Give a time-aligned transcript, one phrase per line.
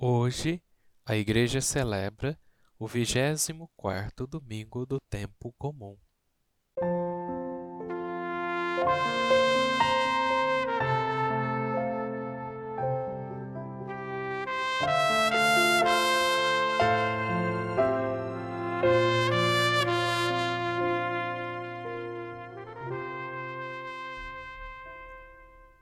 [0.00, 0.62] Hoje,
[1.04, 2.38] a Igreja celebra
[2.78, 5.98] o 24º domingo do tempo comum.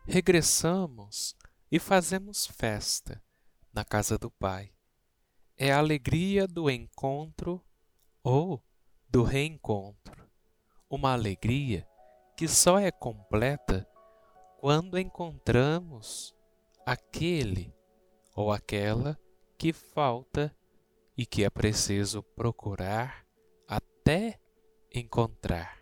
[0.07, 1.37] Regressamos
[1.71, 3.23] e fazemos festa
[3.77, 4.73] na casa do Pai.
[5.55, 7.63] É a alegria do encontro
[8.25, 8.65] ou
[9.07, 10.27] do reencontro.
[10.89, 11.87] Uma alegria
[12.39, 13.87] que só é completa
[14.59, 16.35] quando encontramos
[16.87, 17.71] aquele
[18.35, 19.19] ou aquela
[19.59, 20.57] que falta
[21.15, 23.27] e que é preciso procurar
[23.69, 24.41] até
[24.91, 25.76] encontrar.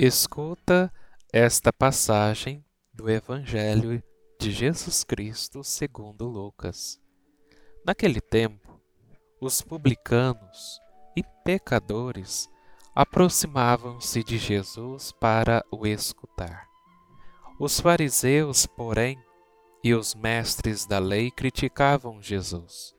[0.00, 0.94] Escuta
[1.32, 4.00] esta passagem do Evangelho
[4.38, 7.00] de Jesus Cristo segundo Lucas.
[7.84, 8.80] Naquele tempo,
[9.40, 10.78] os publicanos
[11.16, 12.48] e pecadores
[12.94, 16.68] aproximavam-se de Jesus para o escutar.
[17.58, 19.20] Os fariseus, porém,
[19.82, 22.94] e os mestres da lei criticavam Jesus.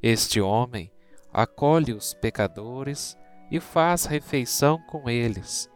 [0.00, 0.88] Este homem
[1.32, 3.16] acolhe os pecadores
[3.50, 5.68] e faz refeição com eles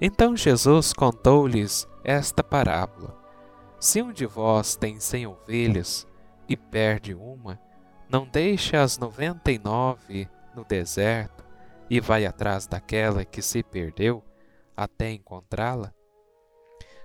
[0.00, 3.16] então Jesus contou-lhes esta parábola:
[3.78, 6.06] Se um de vós tem cem ovelhas
[6.48, 7.60] e perde uma,
[8.08, 11.44] não deixe as noventa e nove no deserto
[11.88, 14.24] e vai atrás daquela que se perdeu
[14.76, 15.92] até encontrá-la?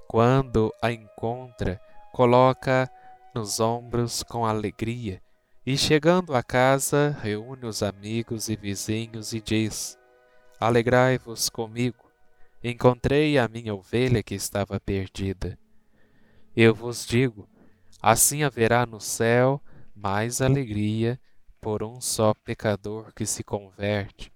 [0.08, 1.82] Quando a encontra,
[2.14, 2.90] coloca
[3.34, 5.22] nos ombros com alegria
[5.66, 9.98] e, chegando a casa, reúne os amigos e vizinhos e diz:
[10.60, 12.05] Alegrai-vos comigo
[12.72, 15.58] encontrei a minha ovelha que estava perdida.
[16.56, 17.48] Eu vos digo:
[18.02, 19.62] assim haverá no céu
[19.96, 21.20] mais alegria
[21.62, 24.32] por um só pecador que se converte,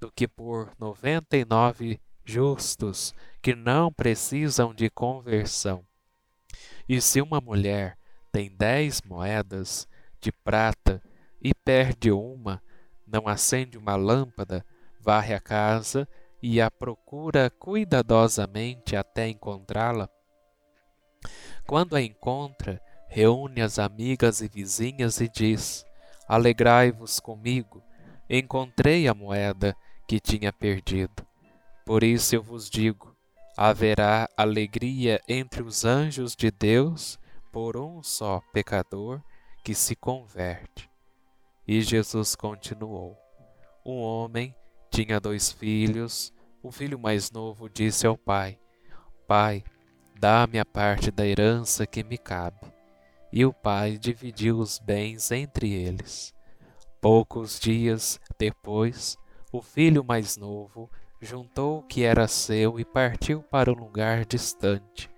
[0.00, 5.84] do que por noventa e nove justos que não precisam de conversão.
[6.88, 7.98] E se uma mulher
[8.30, 9.88] tem dez moedas
[10.20, 11.02] de prata
[11.40, 12.62] e perde uma,
[13.06, 14.64] não acende uma lâmpada,
[15.00, 16.08] varre a casa
[16.42, 20.08] e a procura cuidadosamente até encontrá-la?
[21.66, 25.84] Quando a encontra, reúne as amigas e vizinhas e diz:
[26.26, 27.82] Alegrai-vos comigo,
[28.28, 29.76] encontrei a moeda
[30.08, 31.24] que tinha perdido.
[31.86, 33.16] Por isso eu vos digo:
[33.56, 37.18] haverá alegria entre os anjos de Deus
[37.52, 39.22] por um só pecador
[39.62, 40.90] que se converte.
[41.66, 43.16] E Jesus continuou:
[43.84, 44.54] Um homem
[44.92, 46.32] tinha dois filhos.
[46.62, 48.58] O filho mais novo disse ao pai:
[49.26, 49.64] Pai,
[50.20, 52.60] dá-me a parte da herança que me cabe.
[53.32, 56.34] E o pai dividiu os bens entre eles.
[57.00, 59.16] Poucos dias depois,
[59.50, 65.08] o filho mais novo juntou o que era seu e partiu para um lugar distante,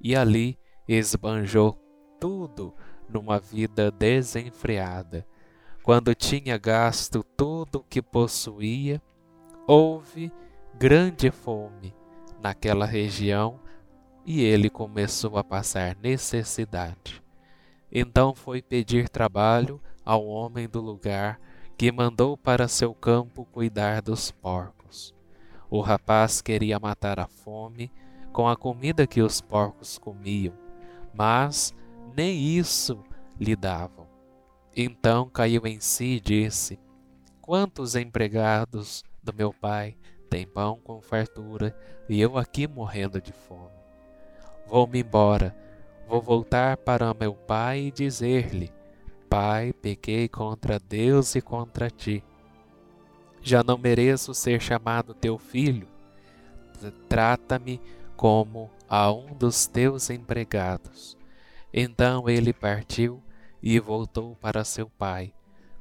[0.00, 1.78] e ali esbanjou
[2.20, 2.74] tudo
[3.08, 5.26] numa vida desenfreada.
[5.82, 9.00] Quando tinha gasto tudo o que possuía,
[9.66, 10.32] houve
[10.74, 11.94] grande fome
[12.40, 13.60] naquela região
[14.24, 17.22] e ele começou a passar necessidade.
[17.90, 21.40] Então foi pedir trabalho ao homem do lugar
[21.76, 25.14] que mandou para seu campo cuidar dos porcos.
[25.70, 27.90] O rapaz queria matar a fome
[28.32, 30.54] com a comida que os porcos comiam,
[31.14, 31.74] mas
[32.16, 33.02] nem isso
[33.38, 34.06] lhe davam.
[34.74, 36.78] Então caiu em si e disse:
[37.40, 39.96] Quantos empregados do meu pai
[40.28, 41.76] tem pão com fartura
[42.08, 43.70] e eu aqui morrendo de fome.
[44.66, 45.54] Vou-me embora,
[46.08, 48.72] vou voltar para meu pai e dizer-lhe:
[49.28, 52.24] Pai, pequei contra Deus e contra ti.
[53.42, 55.88] Já não mereço ser chamado teu filho.
[57.08, 57.80] Trata-me
[58.16, 61.16] como a um dos teus empregados.
[61.72, 63.22] Então ele partiu
[63.62, 65.32] e voltou para seu pai,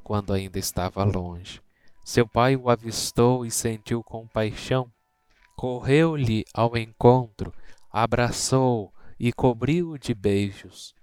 [0.04, 1.62] quando ainda estava longe.
[2.12, 4.92] Seu pai o avistou e sentiu compaixão.
[5.56, 7.54] Correu-lhe ao encontro,
[7.90, 10.94] abraçou e cobriu-o de beijos.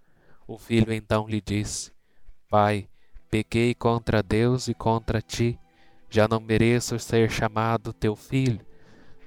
[0.47, 1.93] O filho então lhe disse:
[2.51, 2.91] Pai,
[3.31, 5.59] pequei contra Deus e contra ti.
[6.11, 8.61] Já não mereço ser chamado teu filho.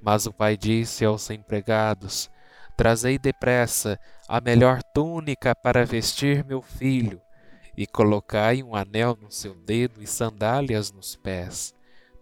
[0.04, 2.30] Mas o pai disse aos empregados:
[2.78, 4.00] Trazei depressa
[4.30, 7.20] a melhor túnica para vestir meu filho,
[7.76, 11.74] e colocai um anel no seu dedo e sandálias nos pés.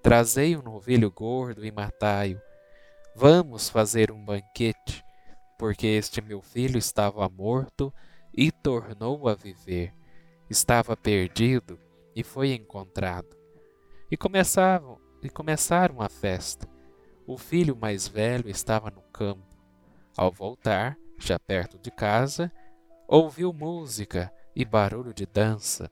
[0.02, 2.42] Trazei um novilho gordo e matai-o.
[3.16, 5.04] Vamos fazer um banquete,
[5.58, 7.94] porque este meu filho estava morto
[8.34, 9.94] e tornou a viver.
[10.50, 11.80] Estava perdido
[12.16, 13.36] e foi encontrado.
[14.10, 16.68] E começavam e começaram a festa.
[17.28, 19.46] O filho mais velho estava no campo.
[20.18, 22.52] Ao voltar, já perto de casa,
[23.08, 25.90] ouviu música e barulho de dança.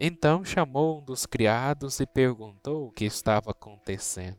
[0.00, 4.38] Então chamou um dos criados e perguntou o que estava acontecendo.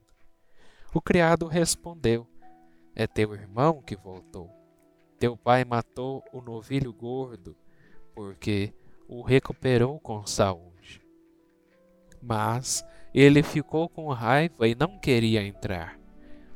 [0.92, 2.28] O criado respondeu:
[2.96, 4.50] É teu irmão que voltou.
[5.20, 7.56] Teu pai matou o novilho gordo,
[8.16, 8.74] porque
[9.08, 11.00] o recuperou com saúde.
[12.20, 12.84] Mas
[13.14, 16.00] ele ficou com raiva e não queria entrar.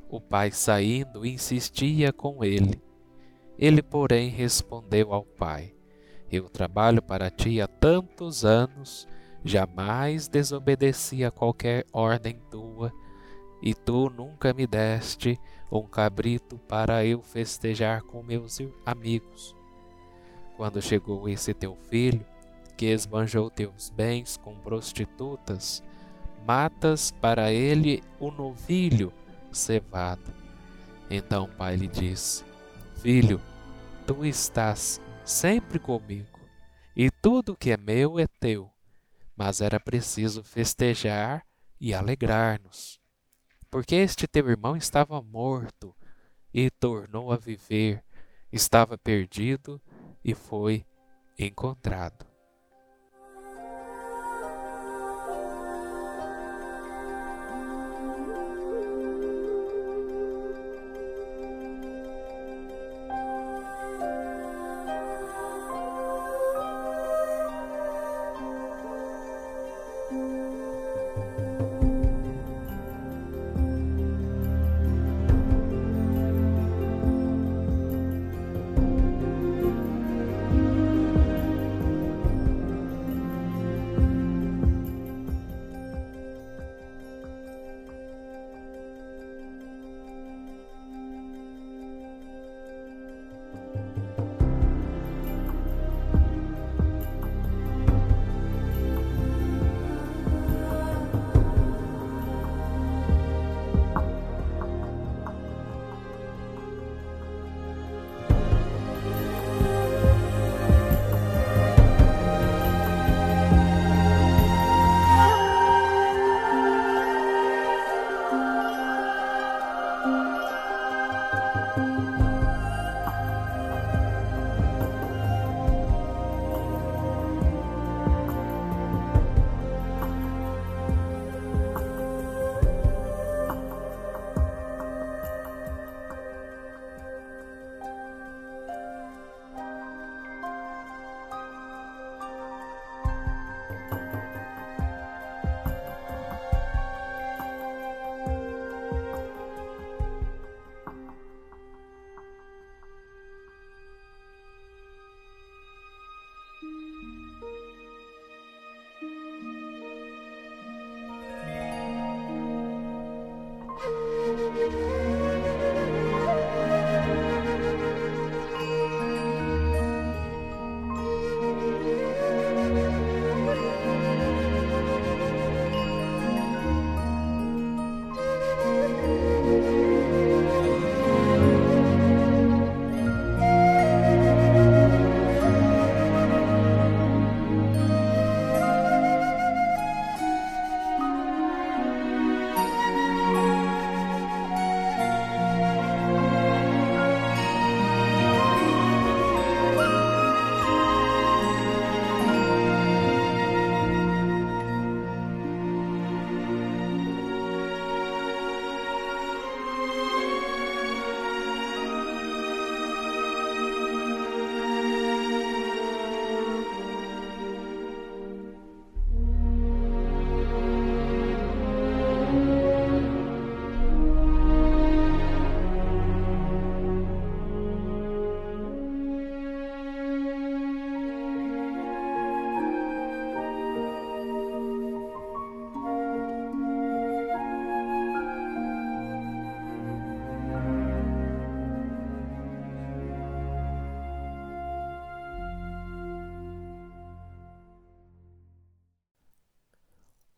[0.09, 2.81] O pai, saindo, insistia com ele.
[3.59, 5.75] Ele, porém, respondeu ao pai:
[6.31, 9.05] Eu trabalho para ti há tantos anos,
[9.43, 12.93] jamais desobedeci a qualquer ordem tua,
[13.61, 15.37] e tu nunca me deste
[15.69, 19.55] um cabrito para eu festejar com meus amigos.
[20.55, 22.25] Quando chegou esse teu filho,
[22.77, 25.83] que esbanjou teus bens com prostitutas,
[26.47, 29.13] matas para ele o novilho
[29.51, 30.33] cevado.
[31.09, 32.43] Então o pai lhe disse:
[32.95, 33.39] Filho,
[34.07, 36.39] tu estás sempre comigo,
[36.95, 38.71] e tudo que é meu é teu.
[39.35, 41.45] Mas era preciso festejar
[41.79, 42.99] e alegrar-nos,
[43.69, 45.95] porque este teu irmão estava morto
[46.53, 48.03] e tornou a viver,
[48.51, 49.81] estava perdido
[50.23, 50.85] e foi
[51.39, 52.30] encontrado.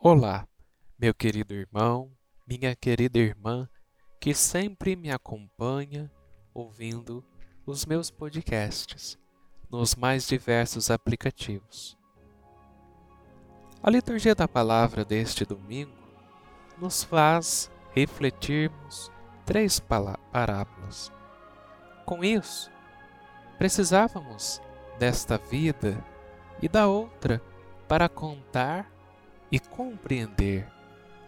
[0.06, 0.46] Olá,
[1.00, 2.12] meu querido irmão,
[2.46, 3.70] minha querida irmã,
[4.20, 6.12] que sempre me acompanha
[6.54, 7.24] ouvindo
[7.66, 9.18] os meus podcasts
[9.72, 11.98] nos mais diversos aplicativos.
[13.82, 15.96] A liturgia da palavra deste domingo
[16.78, 19.10] nos faz refletirmos
[19.46, 21.14] três parábolas.
[22.06, 22.70] Com isso,
[23.58, 24.62] precisávamos
[25.00, 26.06] desta vida
[26.62, 27.42] e da outra
[27.88, 28.93] para contar
[29.54, 30.68] e compreender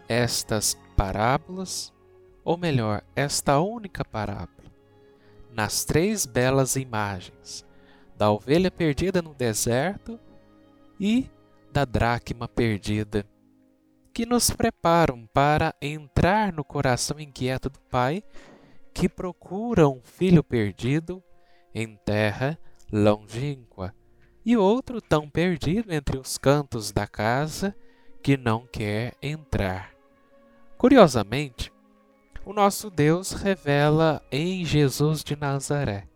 [0.08, 1.94] estas parábolas,
[2.44, 4.68] ou melhor, esta única parábola,
[5.52, 7.64] nas três belas imagens
[8.16, 10.18] da ovelha perdida no deserto
[10.98, 11.30] e
[11.70, 13.24] da dracma perdida,
[14.12, 18.24] que nos preparam para entrar no coração inquieto do pai
[18.92, 21.22] que procura um filho perdido
[21.72, 22.58] em terra
[22.90, 23.94] longínqua
[24.44, 27.72] e outro tão perdido entre os cantos da casa
[28.26, 29.94] que não quer entrar.
[30.76, 31.72] Curiosamente,
[32.44, 36.08] o nosso Deus revela em Jesus de Nazaré.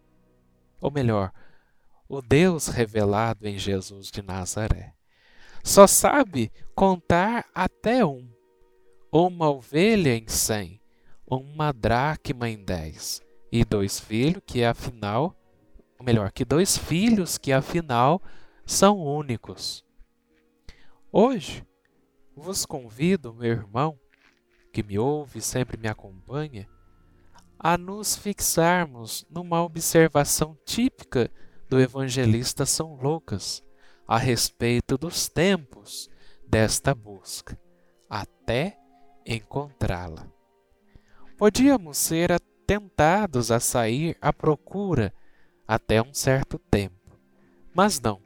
[0.81, 1.33] Ou melhor,
[2.09, 4.93] o Deus revelado em Jesus de Nazaré.
[5.63, 8.29] Só sabe contar até um,
[9.13, 10.81] uma ovelha em cem,
[11.25, 15.37] uma dracma em dez, e dois filhos que afinal,
[15.97, 18.21] ou melhor, que dois filhos que afinal
[18.67, 19.85] são únicos.
[21.13, 21.65] Hoje,
[22.41, 23.99] vos convido, meu irmão,
[24.73, 26.69] que me ouve e sempre me acompanha,
[27.59, 31.31] a nos fixarmos numa observação típica
[31.69, 33.63] do evangelista São Lucas
[34.09, 36.11] a respeito dos tempos
[36.49, 37.59] desta busca,
[38.09, 38.77] até
[39.25, 40.27] encontrá-la.
[41.37, 45.15] Podíamos ser tentados a sair à procura
[45.67, 47.19] até um certo tempo,
[47.75, 48.21] mas não.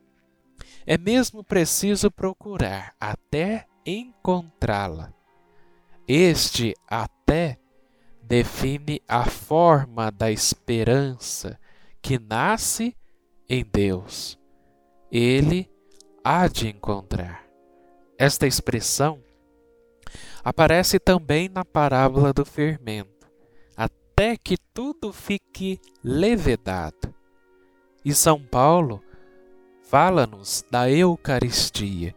[0.86, 5.12] É mesmo preciso procurar até encontrá-la.
[6.06, 7.58] Este até
[8.22, 11.58] define a forma da esperança
[12.00, 12.96] que nasce
[13.48, 14.38] em Deus.
[15.10, 15.70] Ele
[16.22, 17.44] há de encontrar.
[18.18, 19.22] Esta expressão
[20.42, 23.26] aparece também na parábola do fermento,
[23.76, 27.14] até que tudo fique levedado.
[28.04, 29.02] E São Paulo
[29.82, 32.14] fala-nos da Eucaristia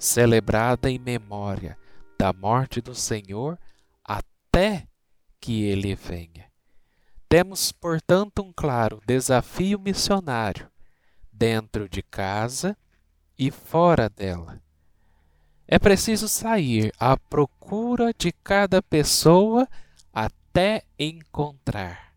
[0.00, 1.76] celebrada em memória
[2.18, 3.58] da morte do Senhor
[4.02, 4.88] até
[5.38, 6.50] que ele venha.
[7.28, 10.68] Temos, portanto, um claro desafio missionário
[11.30, 12.76] dentro de casa
[13.38, 14.60] e fora dela.
[15.68, 19.68] É preciso sair à procura de cada pessoa
[20.12, 22.14] até encontrar.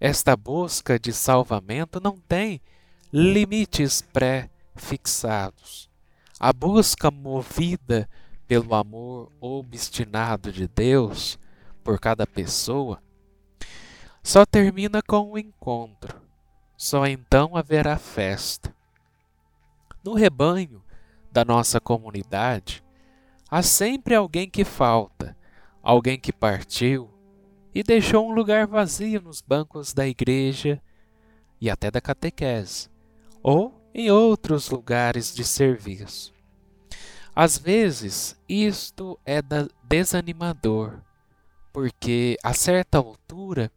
[0.00, 2.60] Esta busca de salvamento não tem
[3.12, 5.91] limites pré-fixados.
[6.44, 8.10] A busca movida
[8.48, 11.38] pelo amor obstinado de Deus
[11.84, 13.00] por cada pessoa
[14.24, 16.20] só termina com o encontro.
[16.76, 18.74] Só então haverá festa.
[20.02, 20.82] No rebanho
[21.30, 22.82] da nossa comunidade,
[23.48, 25.36] há sempre alguém que falta,
[25.80, 27.08] alguém que partiu
[27.72, 30.82] e deixou um lugar vazio nos bancos da igreja
[31.60, 32.90] e até da catequese,
[33.44, 36.31] ou em outros lugares de serviço.
[37.34, 39.40] Às vezes, isto é
[39.82, 41.00] desanimador,
[41.72, 43.72] porque a certa altura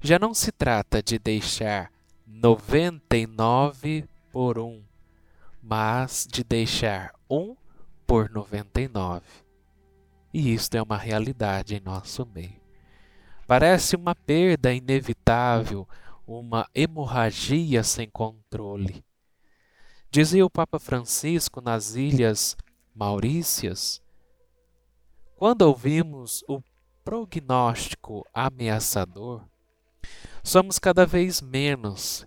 [0.00, 1.90] já não se trata de deixar
[2.24, 4.80] 99 por um,
[5.60, 7.56] mas de deixar um
[8.06, 9.22] por 99.
[10.32, 12.60] E isto é uma realidade em nosso meio.
[13.44, 15.88] Parece uma perda inevitável,
[16.24, 19.04] uma hemorragia sem controle.
[20.12, 22.56] Dizia o Papa Francisco nas Ilhas
[22.94, 24.00] Maurícias,
[25.34, 26.62] quando ouvimos o
[27.04, 29.42] prognóstico ameaçador,
[30.44, 32.24] somos cada vez menos.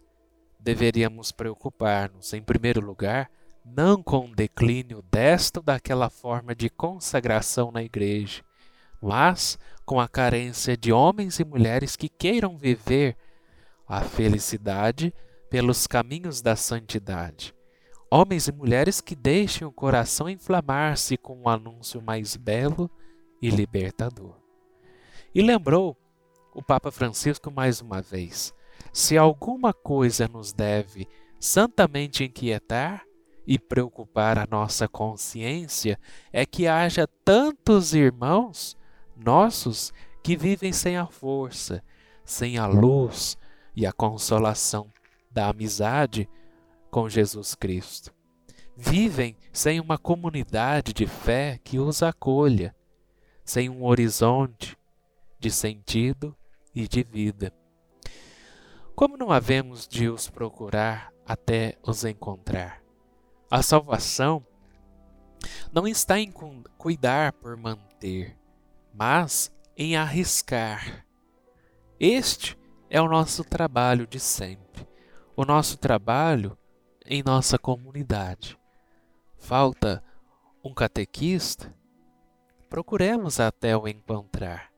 [0.60, 3.32] Deveríamos preocupar-nos, em primeiro lugar,
[3.64, 8.44] não com o declínio desta ou daquela forma de consagração na igreja,
[9.02, 13.16] mas com a carência de homens e mulheres que queiram viver
[13.88, 15.14] a felicidade
[15.50, 17.57] pelos caminhos da santidade
[18.10, 22.90] Homens e mulheres que deixem o coração inflamar-se com um anúncio mais belo
[23.42, 24.36] e libertador.
[25.36, 25.98] E lembrou
[26.54, 28.54] o Papa Francisco mais uma vez:
[28.94, 31.06] se alguma coisa nos deve
[31.38, 33.04] santamente inquietar
[33.46, 36.00] e preocupar a nossa consciência,
[36.32, 38.78] é que haja tantos irmãos
[39.16, 41.84] nossos que vivem sem a força,
[42.24, 43.38] sem a luz
[43.76, 44.92] e a consolação
[45.30, 46.30] da amizade
[46.90, 48.14] com Jesus Cristo.
[48.78, 52.76] vivem sem uma comunidade de fé que os acolha,
[53.44, 54.78] sem um horizonte
[55.40, 56.36] de sentido
[56.76, 57.52] e de vida.
[58.96, 62.84] Como não havemos de os procurar até os encontrar?
[63.50, 64.46] A salvação
[65.72, 66.32] não está em
[66.78, 68.38] cuidar por manter,
[68.94, 71.06] mas em arriscar.
[72.00, 72.58] Este
[72.90, 74.88] é o nosso trabalho de sempre,
[75.36, 76.58] o nosso trabalho
[77.08, 78.58] em nossa comunidade.
[79.38, 80.04] Falta
[80.64, 81.74] um catequista?
[82.70, 84.70] Procuremos até o encontrar.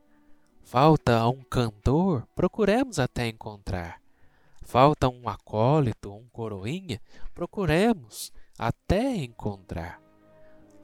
[0.63, 2.27] Falta um cantor?
[2.35, 3.99] Procuremos até encontrar.
[4.61, 7.01] Falta um acólito, um coroinha?
[7.33, 9.99] Procuremos até encontrar.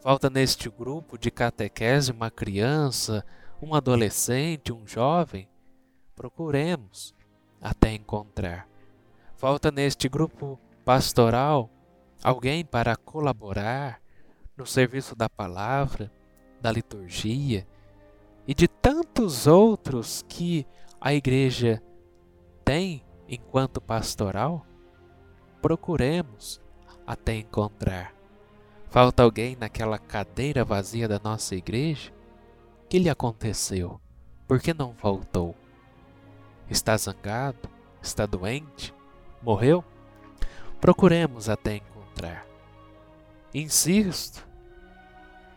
[0.02, 3.24] Falta neste grupo de catequese uma criança,
[3.62, 5.48] um adolescente, um jovem?
[6.16, 7.14] Procuremos
[7.62, 8.68] até encontrar.
[9.36, 11.70] Falta neste grupo pastoral
[12.24, 14.00] alguém para colaborar
[14.56, 16.12] no serviço da palavra,
[16.62, 17.68] da liturgia
[18.48, 20.66] e de tantos outros que
[21.02, 21.82] a igreja
[22.64, 24.66] tem enquanto pastoral?
[25.60, 26.62] Procuremos
[27.06, 28.14] até encontrar.
[28.92, 32.14] Falta alguém naquela cadeira vazia da nossa igreja?
[32.84, 34.00] O que lhe aconteceu?
[34.48, 35.56] Por que não voltou?
[36.70, 37.68] Está zangado?
[38.02, 38.94] Está doente?
[39.42, 39.84] Morreu?
[40.80, 42.46] Procuremos até encontrar.
[43.54, 44.46] Insisto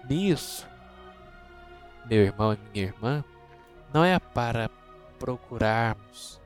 [0.08, 0.66] nisso,
[2.06, 3.24] meu irmão e minha irmã,
[3.92, 4.70] não é para
[5.18, 6.40] procurarmos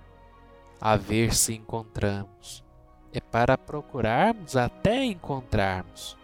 [0.81, 2.65] a ver se encontramos,
[3.13, 6.17] é para procurarmos até encontrarmos.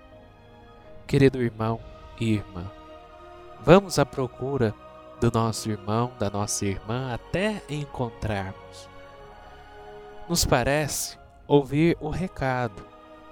[1.07, 1.81] Querido irmão
[2.19, 2.71] e irmã,
[3.61, 4.75] vamos à procura
[5.21, 8.89] do nosso irmão, da nossa irmã, até encontrarmos.
[10.29, 11.18] Nos parece
[11.49, 12.85] ouvir o recado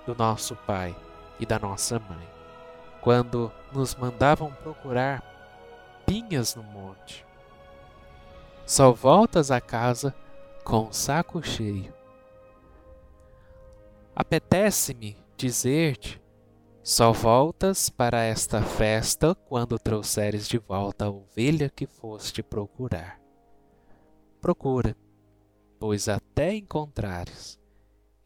[0.06, 0.96] do nosso pai
[1.38, 2.26] e da nossa mãe,
[3.02, 5.22] quando nos mandavam procurar
[6.06, 7.26] pinhas no monte.
[8.64, 10.14] Só voltas a casa
[10.64, 11.92] com o saco cheio.
[14.14, 16.20] Apetece-me dizer-te
[16.82, 23.20] só voltas para esta festa quando trouxeres de volta a ovelha que foste procurar.
[24.40, 24.96] Procura,
[25.78, 27.58] pois até encontrares,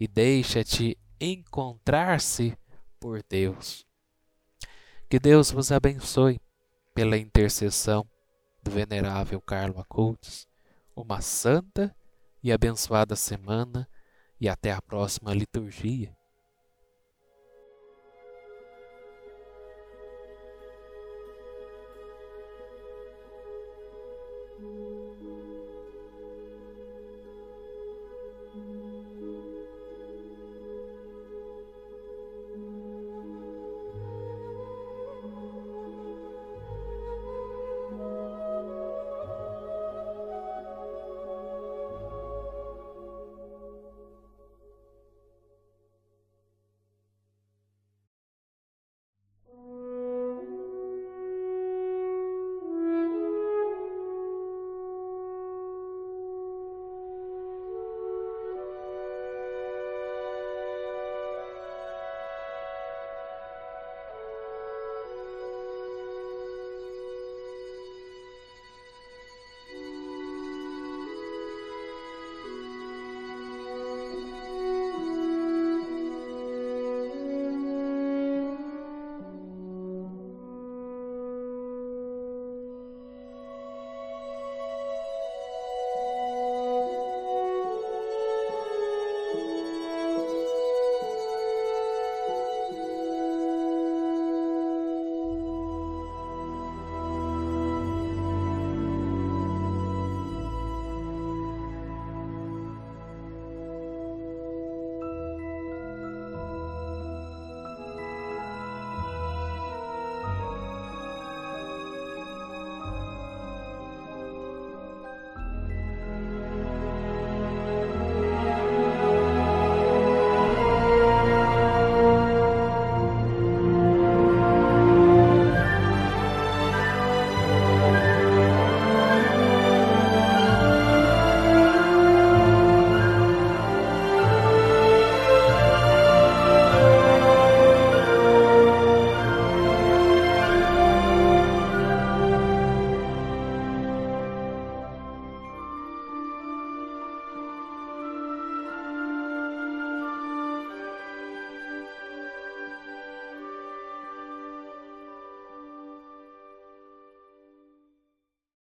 [0.01, 2.57] e deixa-te encontrar-se
[2.99, 3.87] por Deus.
[5.11, 6.41] Que Deus vos abençoe
[6.95, 8.09] pela intercessão
[8.63, 10.49] do venerável Carlo Acultes.
[10.97, 11.95] Uma santa
[12.43, 13.87] e abençoada semana
[14.41, 16.17] e até a próxima liturgia.